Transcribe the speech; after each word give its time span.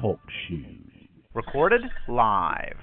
Talk 0.00 0.20
shoes. 0.46 1.08
Recorded 1.34 1.80
live. 2.08 2.76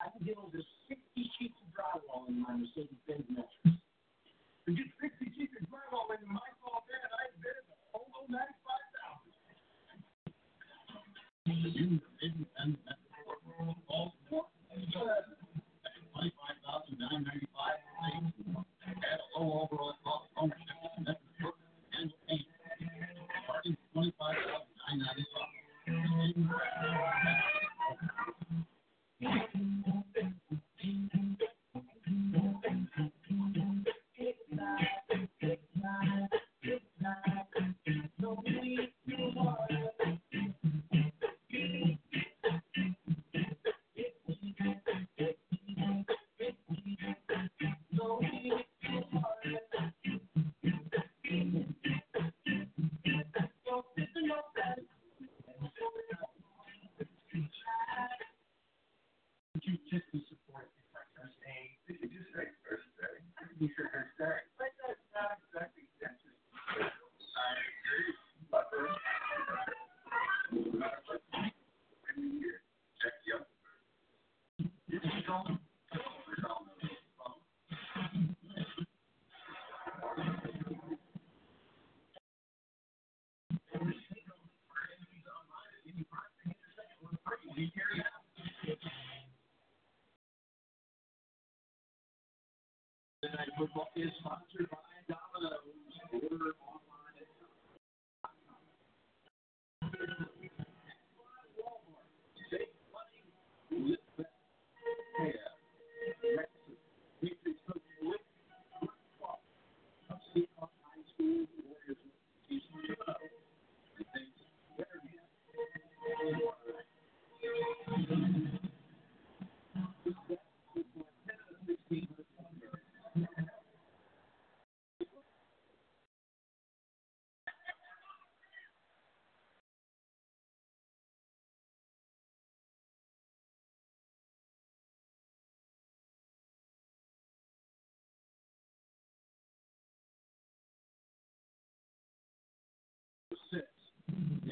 I 0.00 0.08
can 0.10 0.26
get 0.26 0.36
over 0.36 0.58
60 0.88 1.00
sheets 1.38 1.54
of 1.62 1.72
drywall 1.72 2.28
in 2.28 2.42
my 2.42 2.54
Mercedes-Benz 2.54 3.24
Just 59.92 60.04
be 60.12 60.24
support 60.30 60.68
Tonight 93.32 93.48
football 93.58 93.88
is 93.96 94.12
sponsored 94.20 94.68
by 94.70 94.91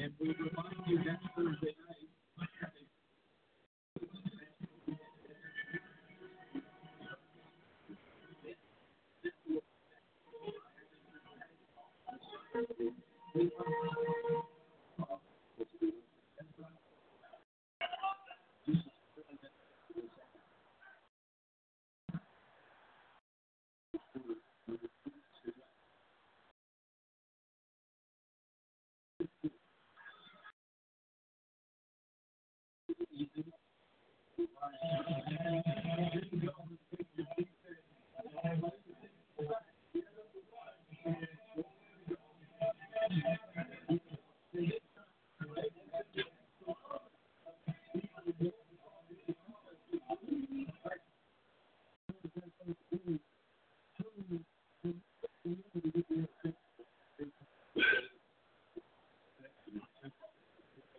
And 0.01 0.13
we 0.19 0.29
remind 0.29 0.87
you 0.87 0.97
next 0.99 1.25
Thursday 1.37 1.75
night. 1.89 2.07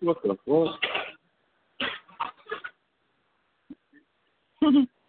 What 0.03 0.19
the 0.25 0.37
fuck? 0.47 0.81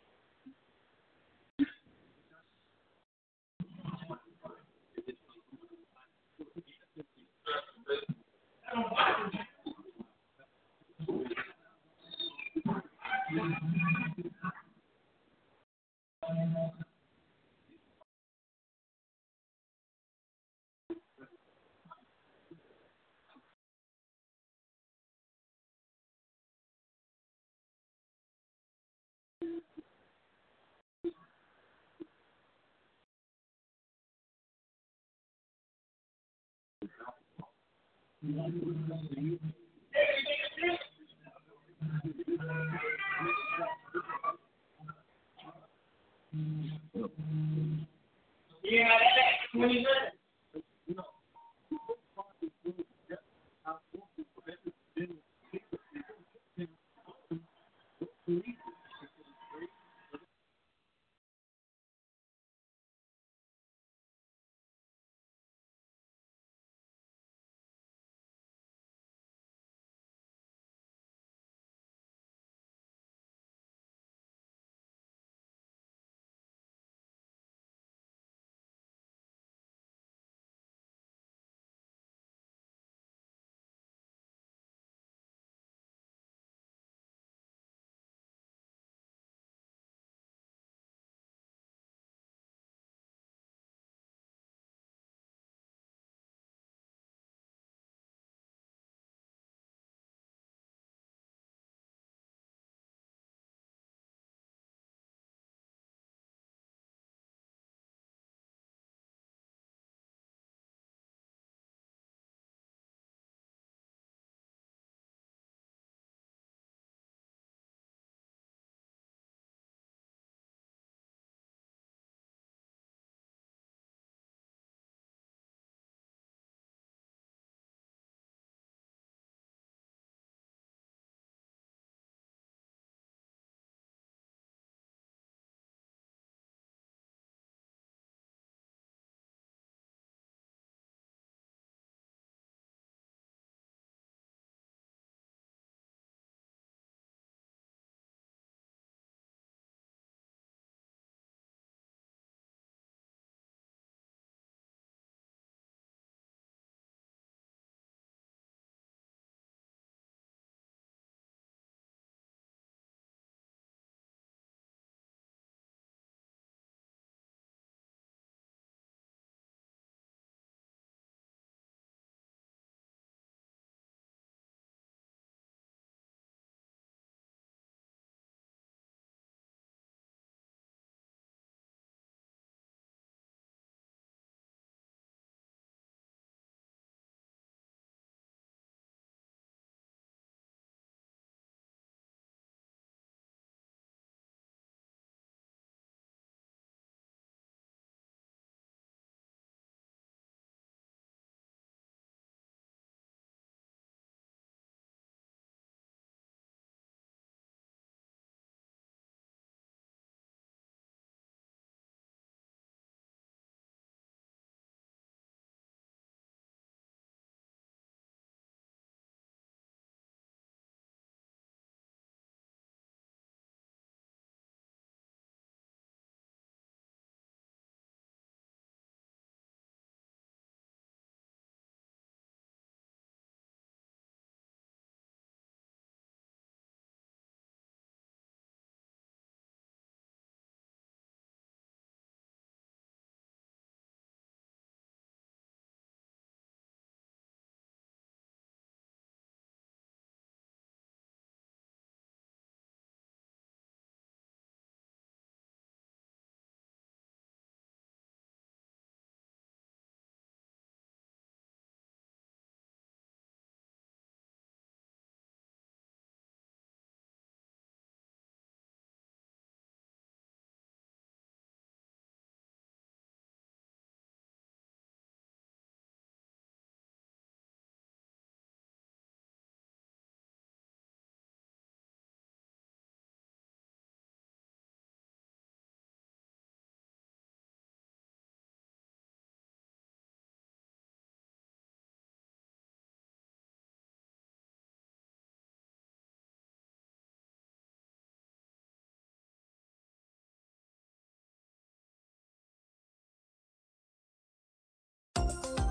Yeah, 48.64 48.90
that's 49.00 49.54
20 49.54 49.74
minutes. 49.76 50.23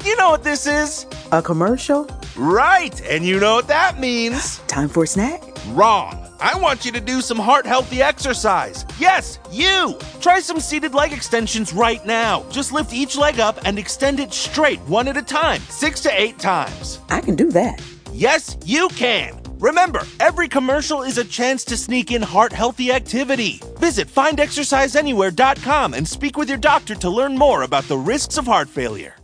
You 0.05 0.17
know 0.17 0.31
what 0.31 0.43
this 0.43 0.67
is? 0.67 1.07
A 1.31 1.41
commercial? 1.41 2.09
Right, 2.37 3.01
and 3.03 3.25
you 3.25 3.39
know 3.39 3.55
what 3.55 3.69
that 3.69 4.01
means. 4.01 4.59
Time 4.67 4.89
for 4.89 5.05
a 5.05 5.07
snack? 5.07 5.43
Wrong. 5.69 6.19
I 6.41 6.59
want 6.59 6.85
you 6.85 6.91
to 6.91 7.01
do 7.01 7.21
some 7.21 7.39
heart 7.39 7.67
healthy 7.67 8.03
exercise. 8.03 8.85
Yes, 8.99 9.39
you! 9.53 9.97
Try 10.21 10.41
some 10.41 10.59
seated 10.59 10.93
leg 10.93 11.13
extensions 11.13 11.73
right 11.73 12.05
now. 12.05 12.45
Just 12.51 12.73
lift 12.73 12.93
each 12.93 13.17
leg 13.17 13.39
up 13.39 13.61
and 13.65 13.79
extend 13.79 14.19
it 14.19 14.33
straight, 14.33 14.81
one 14.81 15.07
at 15.07 15.17
a 15.17 15.23
time, 15.23 15.61
six 15.69 16.01
to 16.01 16.21
eight 16.21 16.41
times. 16.41 16.99
I 17.09 17.21
can 17.21 17.37
do 17.37 17.53
that. 17.53 17.81
Yes, 18.13 18.57
you 18.65 18.89
can. 18.89 19.41
Remember, 19.61 20.03
every 20.19 20.49
commercial 20.49 21.03
is 21.03 21.19
a 21.19 21.25
chance 21.25 21.65
to 21.67 21.77
sneak 21.77 22.11
in 22.11 22.23
heart 22.23 22.53
healthy 22.53 22.91
activity. 22.91 23.61
Visit 23.77 24.09
findexerciseanywhere.com 24.09 25.95
and 25.95 26.09
speak 26.09 26.37
with 26.37 26.49
your 26.49 26.59
doctor 26.59 26.97
to 26.97 27.09
learn 27.09 27.39
more 27.39 27.63
about 27.63 27.85
the 27.85 27.97
risks 27.97 28.37
of 28.37 28.47
heart 28.47 28.69
failure. 28.69 29.15